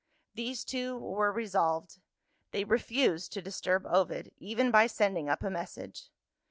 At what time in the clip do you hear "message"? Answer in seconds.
5.51-6.09